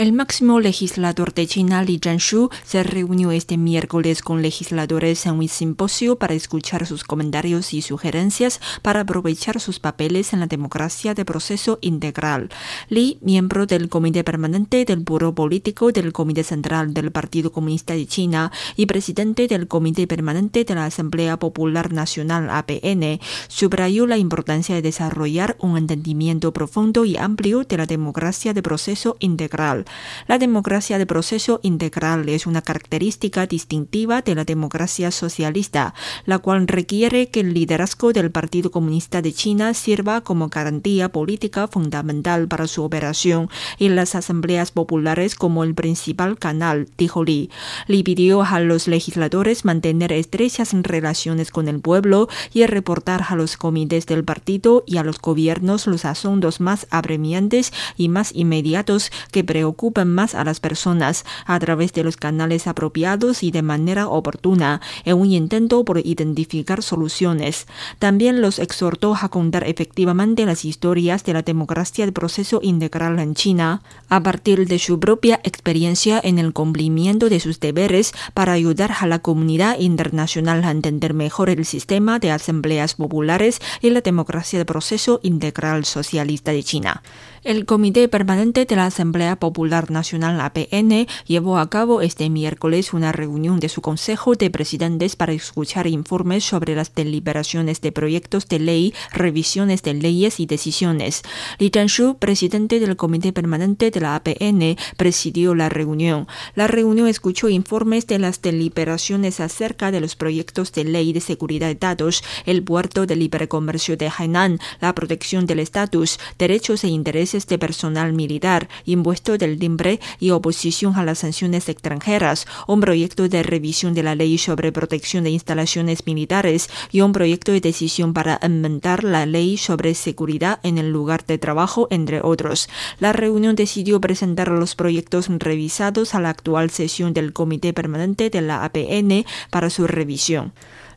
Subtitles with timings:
[0.00, 5.46] El máximo legislador de China, Li Zhanshu, se reunió este miércoles con legisladores en un
[5.46, 11.26] simposio para escuchar sus comentarios y sugerencias para aprovechar sus papeles en la democracia de
[11.26, 12.48] proceso integral.
[12.88, 18.06] Li, miembro del Comité Permanente del Buró Político del Comité Central del Partido Comunista de
[18.06, 24.74] China y presidente del Comité Permanente de la Asamblea Popular Nacional APN, subrayó la importancia
[24.74, 29.84] de desarrollar un entendimiento profundo y amplio de la democracia de proceso integral.
[30.26, 36.68] La democracia de proceso integral es una característica distintiva de la democracia socialista, la cual
[36.68, 42.66] requiere que el liderazgo del Partido Comunista de China sirva como garantía política fundamental para
[42.66, 47.50] su operación y las asambleas populares como el principal canal, dijo Li.
[47.88, 53.56] Li pidió a los legisladores mantener estrechas relaciones con el pueblo y reportar a los
[53.56, 59.42] comités del partido y a los gobiernos los asuntos más apremiantes y más inmediatos que
[59.42, 64.80] preocupan más a las personas a través de los canales apropiados y de manera oportuna
[65.04, 67.66] en un intento por identificar soluciones.
[67.98, 73.34] También los exhortó a contar efectivamente las historias de la democracia de proceso integral en
[73.34, 78.92] China a partir de su propia experiencia en el cumplimiento de sus deberes para ayudar
[79.00, 84.58] a la comunidad internacional a entender mejor el sistema de asambleas populares y la democracia
[84.58, 87.02] de proceso integral socialista de China.
[87.42, 93.12] El Comité Permanente de la Asamblea Popular Nacional APN llevó a cabo este miércoles una
[93.12, 98.58] reunión de su Consejo de Presidentes para escuchar informes sobre las deliberaciones de proyectos de
[98.58, 101.22] ley, revisiones de leyes y decisiones.
[101.58, 106.26] Li Zhanshu, presidente del Comité Permanente de la APN, presidió la reunión.
[106.56, 111.68] La reunión escuchó informes de las deliberaciones acerca de los proyectos de ley de seguridad
[111.68, 116.88] de datos, el puerto de libre comercio de Hainan, la protección del estatus, derechos e
[116.88, 123.28] intereses de personal militar, impuesto del timbre y oposición a las sanciones extranjeras, un proyecto
[123.28, 128.12] de revisión de la ley sobre protección de instalaciones militares y un proyecto de decisión
[128.12, 132.68] para enmendar la ley sobre seguridad en el lugar de trabajo, entre otros.
[132.98, 138.40] La reunión decidió presentar los proyectos revisados a la actual sesión del Comité Permanente de
[138.40, 140.52] la APN para su revisión.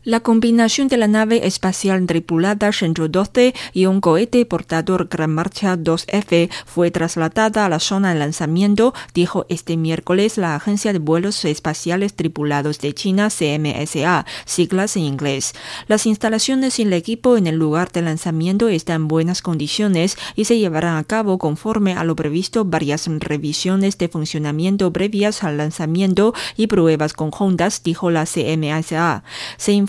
[0.06, 5.78] La combinación de la nave espacial tripulada Shenzhou 12 y un cohete portador Gran Marcha
[5.78, 11.46] 2F fue trasladada a la zona de lanzamiento, dijo este miércoles la Agencia de Vuelos
[11.46, 15.53] Espaciales Tripulados de China, CMSA, siglas en inglés.
[15.88, 20.44] Las instalaciones y el equipo en el lugar de lanzamiento están en buenas condiciones y
[20.44, 26.34] se llevarán a cabo conforme a lo previsto varias revisiones de funcionamiento previas al lanzamiento
[26.58, 29.24] y pruebas conjuntas, dijo la CMSA.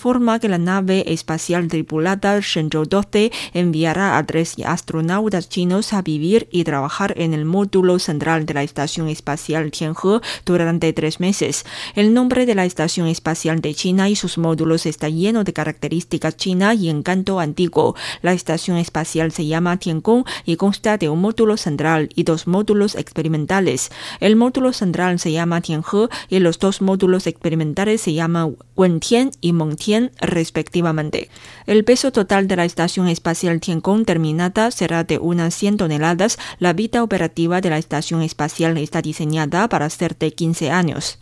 [0.04, 6.46] Informa que la nave espacial tripulada Shenzhou 12 enviará a tres astronautas chinos a vivir
[6.52, 11.64] y trabajar en el módulo central de la Estación Espacial Tianhe durante tres meses.
[11.94, 16.36] El nombre de la Estación Espacial de China y sus módulos está lleno de características
[16.36, 17.96] chinas y encanto antiguo.
[18.20, 22.94] La Estación Espacial se llama Tiangong y consta de un módulo central y dos módulos
[22.94, 23.90] experimentales.
[24.20, 29.54] El módulo central se llama Tianhe y los dos módulos experimentales se llaman Wentian y
[29.54, 31.28] Mengtian respectivamente.
[31.66, 36.38] El peso total de la Estación Espacial Tiangong terminada será de unas 100 toneladas.
[36.58, 41.18] La vida operativa de la Estación Espacial está diseñada para ser de 15 años.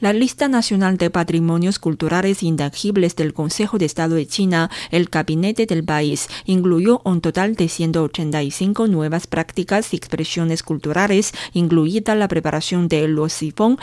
[0.00, 5.66] La lista nacional de patrimonios culturales intangibles del Consejo de Estado de China, el gabinete
[5.66, 12.88] del país, incluyó un total de 185 nuevas prácticas y expresiones culturales, incluida la preparación
[12.88, 13.78] del luosifón,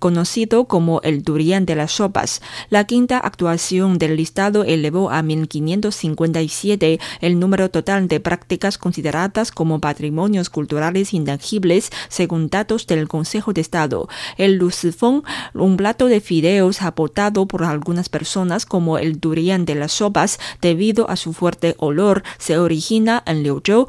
[0.00, 2.42] conocido como el durian de las sopas.
[2.68, 9.78] La quinta actuación del listado elevó a 1557 el número total de prácticas consideradas como
[9.78, 14.08] patrimonios culturales intangibles, según datos del Consejo de Estado.
[14.36, 15.22] El lucifón
[15.60, 21.08] un plato de fideos aportado por algunas personas como el durian de las sopas debido
[21.10, 23.86] a su fuerte olor se origina en Liuzhou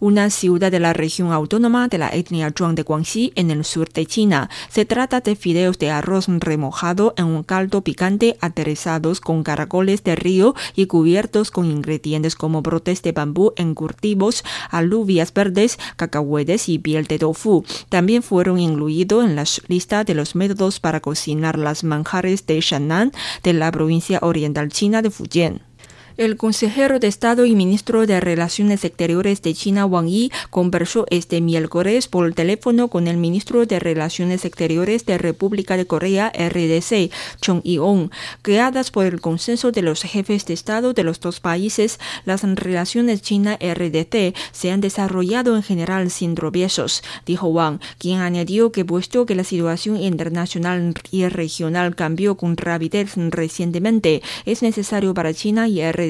[0.00, 3.88] una ciudad de la región autónoma de la etnia Zhuang de Guangxi en el sur
[3.92, 4.50] de China.
[4.68, 10.16] Se trata de fideos de arroz remojado en un caldo picante aderezados con caracoles de
[10.16, 17.06] río y cubiertos con ingredientes como brotes de bambú encurtivos, alubias verdes, cacahuetes y piel
[17.06, 17.64] de tofu.
[17.88, 23.12] También fueron incluidos en la lista de los métodos para cocinar las manjares de Shannan
[23.42, 25.69] de la provincia oriental china de Fujian.
[26.16, 31.40] El consejero de Estado y ministro de Relaciones Exteriores de China, Wang Yi, conversó este
[31.40, 37.10] miércoles por teléfono con el ministro de Relaciones Exteriores de República de Corea, RDC,
[37.40, 38.10] Chung I-on.
[38.42, 43.22] Creadas por el consenso de los jefes de Estado de los dos países, las relaciones
[43.22, 49.36] China-RDC se han desarrollado en general sin tropiezos, dijo Wang, quien añadió que puesto que
[49.36, 56.09] la situación internacional y regional cambió con rapidez recientemente, es necesario para China y RDC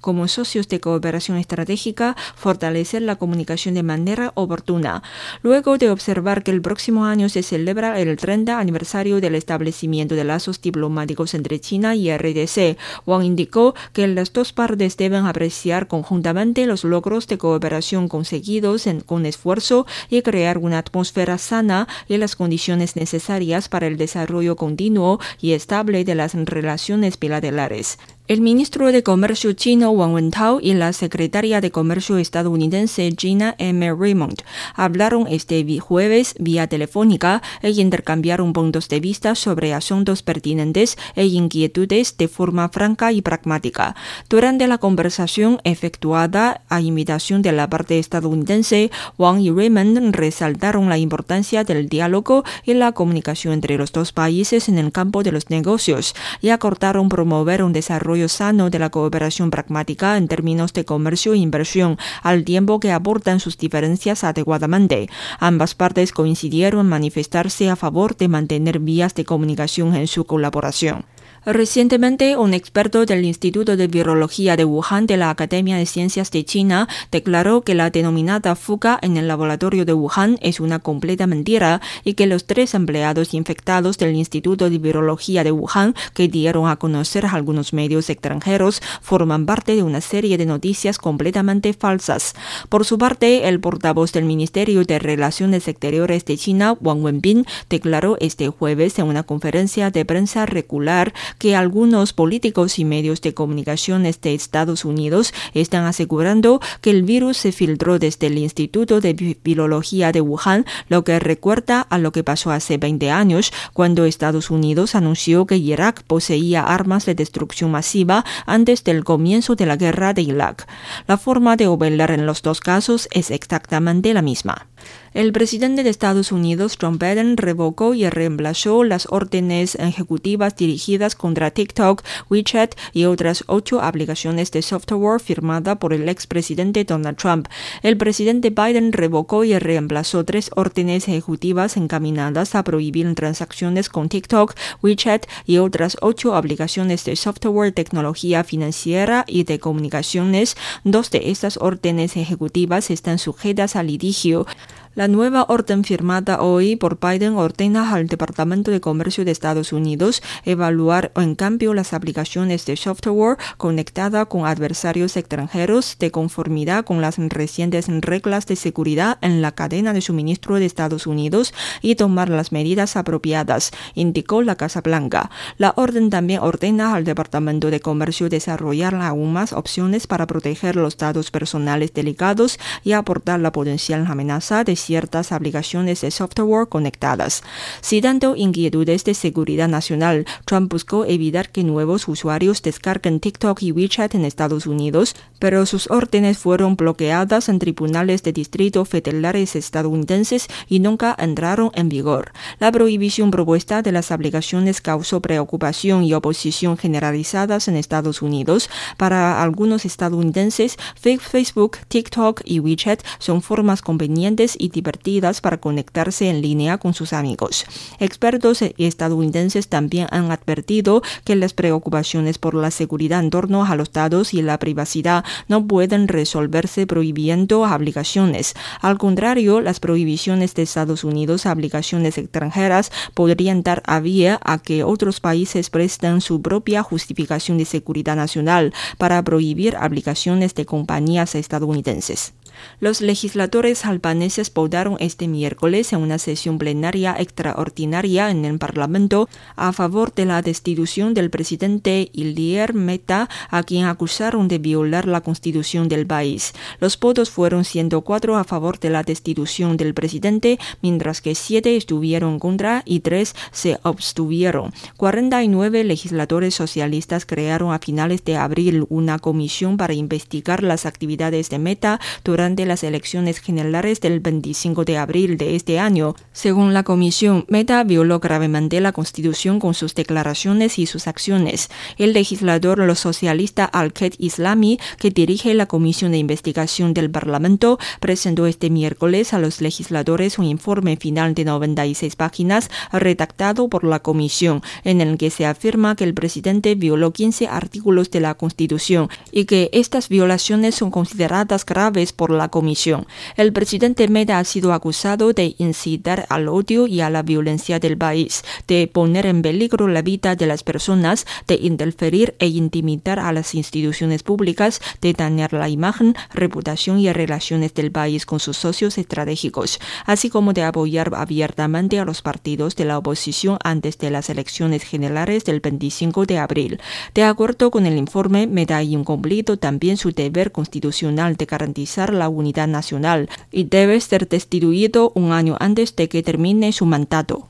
[0.00, 5.02] como socios de cooperación estratégica fortalecer la comunicación de manera oportuna.
[5.42, 10.24] Luego de observar que el próximo año se celebra el 30 aniversario del establecimiento de
[10.24, 16.66] lazos diplomáticos entre China y RDC, Wang indicó que las dos partes deben apreciar conjuntamente
[16.66, 22.96] los logros de cooperación conseguidos con esfuerzo y crear una atmósfera sana y las condiciones
[22.96, 27.98] necesarias para el desarrollo continuo y estable de las relaciones bilaterales.
[28.28, 33.92] El ministro de Comercio chino Wang Wentao y la secretaria de Comercio estadounidense Gina M.
[33.92, 34.42] Raymond
[34.76, 42.16] hablaron este jueves vía telefónica e intercambiaron puntos de vista sobre asuntos pertinentes e inquietudes
[42.16, 43.96] de forma franca y pragmática.
[44.30, 50.96] Durante la conversación efectuada a invitación de la parte estadounidense, Wang y Raymond resaltaron la
[50.96, 55.50] importancia del diálogo y la comunicación entre los dos países en el campo de los
[55.50, 61.34] negocios y acordaron promover un desarrollo sano de la cooperación pragmática en términos de comercio
[61.34, 65.08] e inversión, al tiempo que abordan sus diferencias adecuadamente.
[65.38, 71.04] Ambas partes coincidieron en manifestarse a favor de mantener vías de comunicación en su colaboración.
[71.44, 76.44] Recientemente, un experto del Instituto de Virología de Wuhan de la Academia de Ciencias de
[76.44, 81.80] China declaró que la denominada fuga en el laboratorio de Wuhan es una completa mentira
[82.04, 86.76] y que los tres empleados infectados del Instituto de Virología de Wuhan que dieron a
[86.76, 92.34] conocer algunos medios extranjeros forman parte de una serie de noticias completamente falsas.
[92.68, 98.16] Por su parte, el portavoz del Ministerio de Relaciones Exteriores de China, Wang Wenbin, declaró
[98.20, 104.02] este jueves en una conferencia de prensa regular que algunos políticos y medios de comunicación
[104.02, 110.12] de Estados Unidos están asegurando que el virus se filtró desde el Instituto de Virología
[110.12, 114.94] de Wuhan, lo que recuerda a lo que pasó hace 20 años, cuando Estados Unidos
[114.94, 120.22] anunció que Irak poseía armas de destrucción masiva antes del comienzo de la guerra de
[120.22, 120.66] Irak.
[121.06, 124.66] La forma de operar en los dos casos es exactamente la misma.
[125.14, 131.50] El presidente de Estados Unidos, John Biden, revocó y reemplazó las órdenes ejecutivas dirigidas contra
[131.50, 137.48] TikTok, WeChat y otras ocho aplicaciones de software firmada por el expresidente Donald Trump.
[137.82, 144.54] El presidente Biden revocó y reemplazó tres órdenes ejecutivas encaminadas a prohibir transacciones con TikTok,
[144.80, 150.56] WeChat y otras ocho aplicaciones de software, tecnología financiera y de comunicaciones.
[150.84, 154.46] Dos de estas órdenes ejecutivas están sujetas a litigio.
[154.94, 160.22] La nueva orden firmada hoy por Biden ordena al Departamento de Comercio de Estados Unidos
[160.44, 167.16] evaluar en cambio las aplicaciones de software conectada con adversarios extranjeros de conformidad con las
[167.16, 172.52] recientes reglas de seguridad en la cadena de suministro de Estados Unidos y tomar las
[172.52, 175.30] medidas apropiadas, indicó la Casa Blanca.
[175.56, 180.98] La orden también ordena al Departamento de Comercio desarrollar aún más opciones para proteger los
[180.98, 187.42] datos personales delicados y aportar la potencial amenaza de ciertas aplicaciones de software conectadas.
[187.82, 194.14] Citando inquietudes de seguridad nacional, Trump buscó evitar que nuevos usuarios descarguen TikTok y WeChat
[194.14, 200.80] en Estados Unidos, pero sus órdenes fueron bloqueadas en tribunales de distrito federales estadounidenses y
[200.80, 202.32] nunca entraron en vigor.
[202.58, 208.68] La prohibición propuesta de las aplicaciones causó preocupación y oposición generalizadas en Estados Unidos.
[208.96, 216.42] Para algunos estadounidenses, Facebook, TikTok y WeChat son formas convenientes y divertidas para conectarse en
[216.42, 217.64] línea con sus amigos.
[217.98, 223.92] Expertos estadounidenses también han advertido que las preocupaciones por la seguridad en torno a los
[223.92, 228.54] datos y la privacidad no pueden resolverse prohibiendo aplicaciones.
[228.80, 234.58] Al contrario, las prohibiciones de Estados Unidos a aplicaciones extranjeras podrían dar a vía a
[234.58, 241.34] que otros países presten su propia justificación de seguridad nacional para prohibir aplicaciones de compañías
[241.34, 242.32] estadounidenses.
[242.80, 249.72] Los legisladores albaneses votaron este miércoles en una sesión plenaria extraordinaria en el Parlamento a
[249.72, 255.88] favor de la destitución del presidente Ilir Meta, a quien acusaron de violar la constitución
[255.88, 256.52] del país.
[256.80, 262.38] Los votos fueron 104 a favor de la destitución del presidente, mientras que 7 estuvieron
[262.38, 264.72] contra y 3 se abstuvieron.
[264.96, 271.58] 49 legisladores socialistas crearon a finales de abril una comisión para investigar las actividades de
[271.58, 276.16] Meta durante las elecciones generales del 25 de abril de este año.
[276.32, 281.70] Según la comisión, Meta violó gravemente la constitución con sus declaraciones y sus acciones.
[281.98, 288.46] El legislador lo socialista Al-Khed Islami, que dirige la comisión de investigación del Parlamento, presentó
[288.46, 294.62] este miércoles a los legisladores un informe final de 96 páginas redactado por la comisión,
[294.82, 299.44] en el que se afirma que el presidente violó 15 artículos de la Constitución y
[299.44, 303.06] que estas violaciones son consideradas graves por la comisión.
[303.36, 307.96] El presidente Meta ha sido acusado de incitar al odio y a la violencia del
[307.96, 313.32] país, de poner en peligro la vida de las personas, de interferir e intimidar a
[313.32, 318.98] las instituciones públicas, de dañar la imagen, reputación y relaciones del país con sus socios
[318.98, 324.30] estratégicos, así como de apoyar abiertamente a los partidos de la oposición antes de las
[324.30, 326.80] elecciones generales del 25 de abril.
[327.14, 332.21] De acuerdo con el informe, Meta ha incumplido también su deber constitucional de garantizar la
[332.28, 337.48] unidad nacional y debe ser destituido un año antes de que termine su mandato.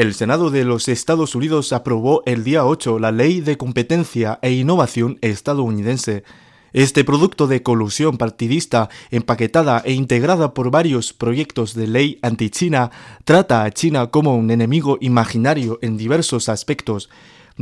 [0.00, 4.50] El Senado de los Estados Unidos aprobó el día 8 la Ley de Competencia e
[4.50, 6.24] Innovación estadounidense.
[6.72, 12.90] Este producto de colusión partidista, empaquetada e integrada por varios proyectos de ley anti-China,
[13.24, 17.08] trata a China como un enemigo imaginario en diversos aspectos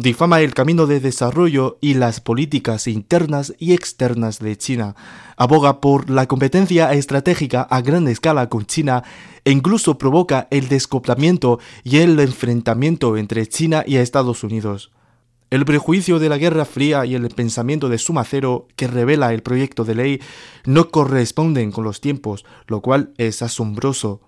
[0.02, 4.94] difama el camino de desarrollo y las políticas internas y externas de China,
[5.36, 9.02] aboga por la competencia estratégica a gran escala con China
[9.44, 14.90] e incluso provoca el descoplamiento y el enfrentamiento entre China y Estados Unidos.
[15.50, 19.84] El prejuicio de la Guerra Fría y el pensamiento de Sumacero que revela el proyecto
[19.84, 20.20] de ley
[20.66, 24.20] no corresponden con los tiempos, lo cual es asombroso.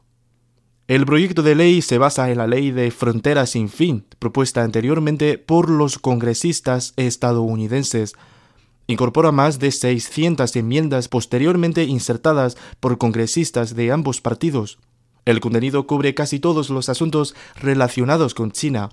[0.89, 5.37] El proyecto de ley se basa en la Ley de Fronteras sin Fin, propuesta anteriormente
[5.37, 8.15] por los congresistas estadounidenses.
[8.87, 14.79] Incorpora más de 600 enmiendas posteriormente insertadas por congresistas de ambos partidos.
[15.27, 18.89] El contenido cubre casi todos los asuntos relacionados con China.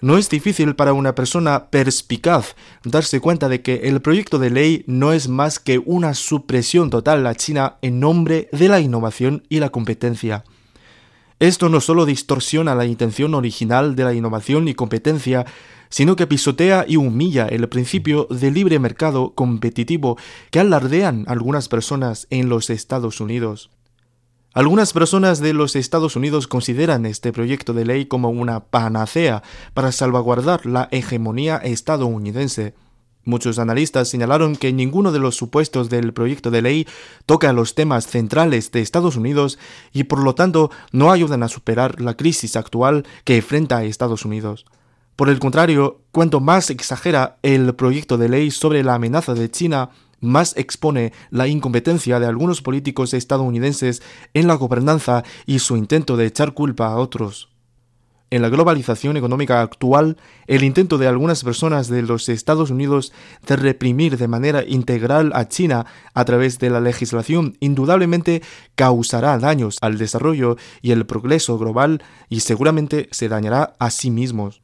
[0.00, 4.84] No es difícil para una persona perspicaz darse cuenta de que el proyecto de ley
[4.86, 9.58] no es más que una supresión total a China en nombre de la innovación y
[9.58, 10.44] la competencia.
[11.40, 15.46] Esto no solo distorsiona la intención original de la innovación y competencia,
[15.88, 20.16] sino que pisotea y humilla el principio de libre mercado competitivo
[20.52, 23.70] que alardean algunas personas en los Estados Unidos.
[24.58, 29.92] Algunas personas de los Estados Unidos consideran este proyecto de ley como una panacea para
[29.92, 32.74] salvaguardar la hegemonía estadounidense.
[33.22, 36.88] Muchos analistas señalaron que ninguno de los supuestos del proyecto de ley
[37.24, 39.60] toca los temas centrales de Estados Unidos
[39.92, 44.66] y por lo tanto no ayudan a superar la crisis actual que enfrenta Estados Unidos.
[45.14, 49.90] Por el contrario, cuanto más exagera el proyecto de ley sobre la amenaza de China,
[50.20, 54.02] más expone la incompetencia de algunos políticos estadounidenses
[54.34, 57.48] en la gobernanza y su intento de echar culpa a otros.
[58.30, 63.14] En la globalización económica actual, el intento de algunas personas de los Estados Unidos
[63.46, 68.42] de reprimir de manera integral a China a través de la legislación indudablemente
[68.74, 74.60] causará daños al desarrollo y el progreso global y seguramente se dañará a sí mismos.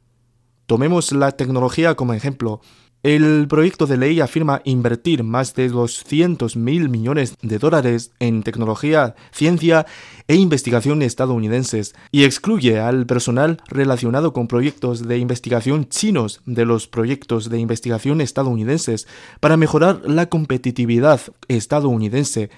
[0.67, 2.61] Tomemos la tecnología como ejemplo.
[3.05, 9.13] El proyecto de ley afirma invertir más de 200 mil millones de dólares en tecnología,
[9.31, 9.85] ciencia
[10.27, 16.87] e investigación estadounidenses y excluye al personal relacionado con proyectos de investigación chinos de los
[16.87, 19.07] proyectos de investigación estadounidenses
[19.39, 22.49] para mejorar la competitividad estadounidense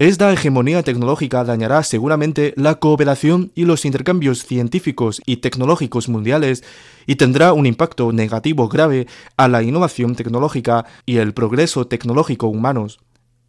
[0.00, 6.64] esta hegemonía tecnológica dañará seguramente la cooperación y los intercambios científicos y tecnológicos mundiales
[7.06, 12.98] y tendrá un impacto negativo grave a la innovación tecnológica y el progreso tecnológico humanos.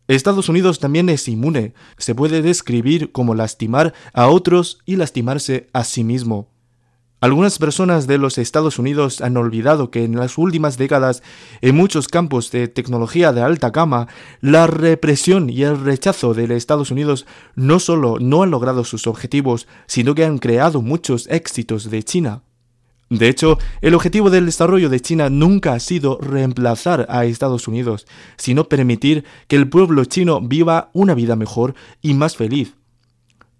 [0.08, 5.84] Estados Unidos también es inmune, se puede describir como lastimar a otros y lastimarse a
[5.84, 6.55] sí mismo.
[7.26, 11.24] Algunas personas de los Estados Unidos han olvidado que en las últimas décadas,
[11.62, 14.08] en muchos campos de tecnología de alta gama,
[14.42, 19.08] la represión y el rechazo de los Estados Unidos no solo no han logrado sus
[19.08, 22.44] objetivos, sino que han creado muchos éxitos de China.
[23.10, 28.06] De hecho, el objetivo del desarrollo de China nunca ha sido reemplazar a Estados Unidos,
[28.38, 32.76] sino permitir que el pueblo chino viva una vida mejor y más feliz.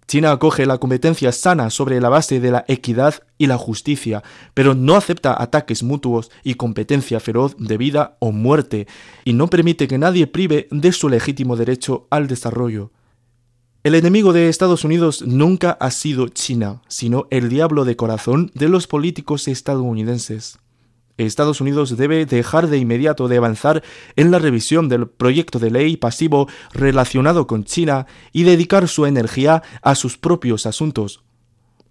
[0.06, 4.22] China acoge la competencia sana sobre la base de la equidad y la justicia,
[4.54, 8.86] pero no acepta ataques mutuos y competencia feroz de vida o muerte,
[9.24, 12.92] y no permite que nadie prive de su legítimo derecho al desarrollo.
[13.82, 18.68] El enemigo de Estados Unidos nunca ha sido China, sino el diablo de corazón de
[18.68, 20.58] los políticos estadounidenses.
[21.18, 23.82] Estados Unidos debe dejar de inmediato de avanzar
[24.16, 29.62] en la revisión del proyecto de ley pasivo relacionado con China y dedicar su energía
[29.82, 31.22] a sus propios asuntos.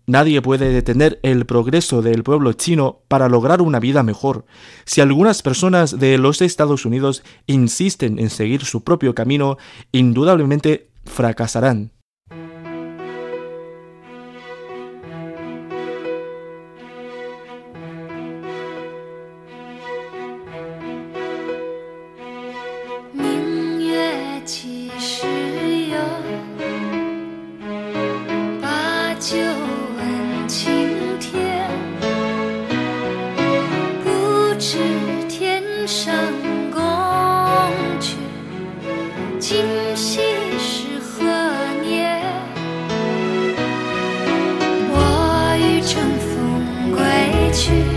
[0.08, 4.46] Nadie puede detener el progreso del pueblo chino para lograr una vida mejor.
[4.86, 9.58] Si algunas personas de los Estados Unidos insisten en seguir su propio camino,
[9.92, 11.95] indudablemente fracasarán.
[47.66, 47.95] 去。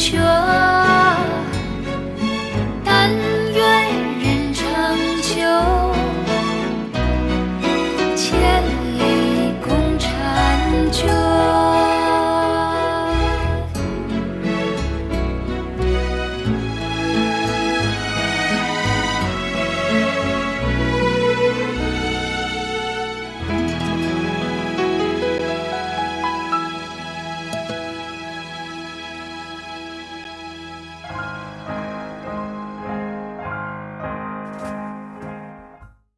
[0.00, 0.16] 却